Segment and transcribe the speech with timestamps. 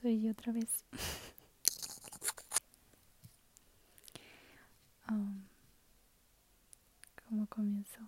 [0.00, 0.84] Soy yo otra vez.
[5.08, 5.46] Um,
[7.28, 8.00] ¿Cómo comenzó?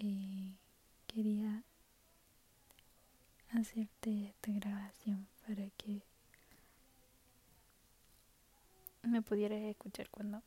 [0.00, 0.56] Eh,
[1.06, 1.62] quería
[3.52, 6.02] hacerte esta grabación para que
[9.02, 10.42] me pudieras escuchar cuando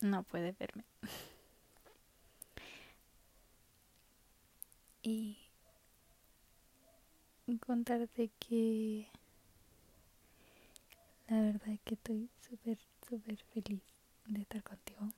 [0.00, 0.84] no puedes verme.
[5.08, 5.36] Y
[7.58, 9.08] contarte que
[11.28, 13.82] la verdad es que estoy súper, súper feliz
[14.26, 15.08] de estar contigo.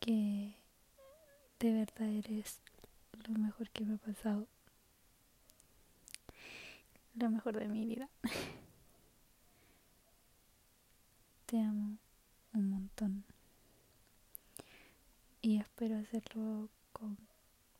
[0.00, 0.54] Que
[1.58, 2.60] de verdad eres
[3.26, 4.46] lo mejor que me ha pasado.
[7.14, 8.08] Lo mejor de mi vida.
[11.46, 11.98] Te amo
[12.54, 13.24] un montón.
[15.42, 17.29] Y espero hacerlo con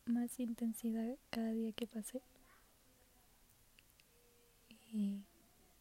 [0.07, 2.23] más intensidad cada día que pase.
[4.93, 5.23] Y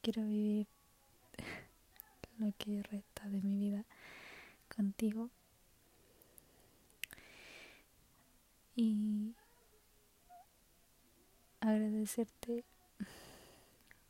[0.02, 0.68] quiero vivir
[2.38, 3.86] lo que resta de mi vida
[4.76, 5.30] contigo.
[8.76, 9.36] Y
[11.60, 12.64] agradecerte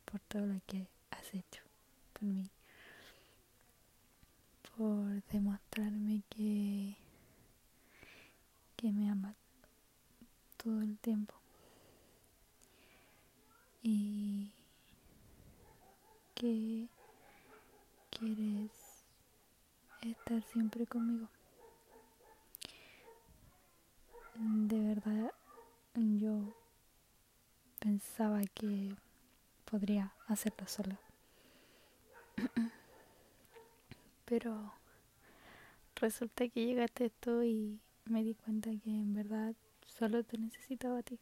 [0.04, 1.62] por todo lo que has hecho
[2.12, 2.50] por mí.
[4.76, 6.96] Por demostrarme que
[8.80, 9.36] que me amas
[10.56, 11.34] todo el tiempo
[13.82, 14.52] y
[16.36, 16.86] que
[18.10, 18.70] quieres
[20.02, 21.28] estar siempre conmigo.
[24.36, 25.32] De verdad,
[25.96, 26.54] yo
[27.80, 28.94] pensaba que
[29.68, 31.00] podría hacerlo sola.
[34.26, 34.74] Pero
[35.96, 39.56] resulta que llegaste esto y me di cuenta que en verdad
[40.00, 41.18] solo te necesitaba a ti.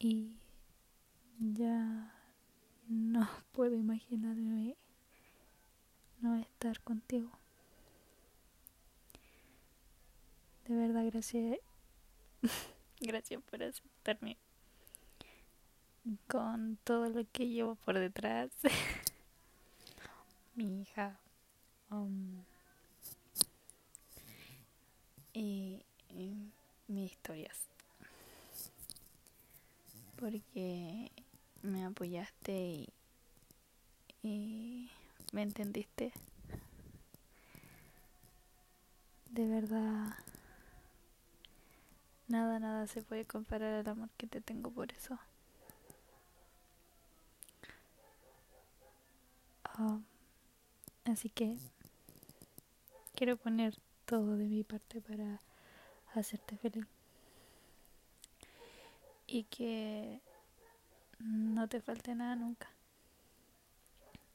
[0.00, 0.32] Y
[1.38, 2.12] ya
[2.88, 4.76] no puedo imaginarme
[6.20, 7.30] no estar contigo.
[10.66, 11.60] De verdad, gracias.
[13.00, 14.36] gracias por aceptarme
[16.26, 18.50] con todo lo que llevo por detrás.
[20.56, 21.20] Mi hija.
[21.90, 22.42] Um,
[25.32, 25.84] y,
[26.88, 27.17] mis
[30.16, 31.12] Porque
[31.62, 32.88] me apoyaste
[34.22, 34.90] y,
[35.32, 36.12] me entendiste.
[39.30, 40.16] De verdad,
[42.26, 45.18] nada, nada se puede comparar al amor que te tengo por eso.
[49.64, 50.00] Ah,
[51.04, 51.56] así que
[53.14, 55.40] quiero poner todo de mi parte para
[56.14, 56.97] hacerte feliz.
[59.28, 60.20] Y que
[61.18, 62.68] no te falte nada nunca.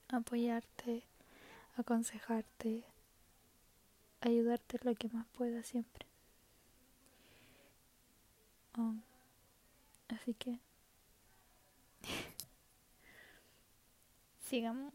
[0.09, 1.03] Apoyarte,
[1.75, 2.83] aconsejarte,
[4.21, 6.05] ayudarte lo que más pueda siempre.
[8.77, 9.01] Um,
[10.09, 10.59] así que
[14.45, 14.93] sigamos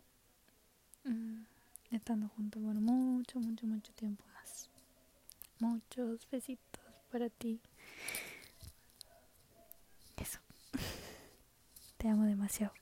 [1.04, 1.42] mm,
[1.90, 4.68] estando juntos por mucho, mucho, mucho tiempo más.
[5.58, 7.60] Muchos besitos para ti.
[10.20, 10.38] Eso.
[11.96, 12.72] Te amo demasiado.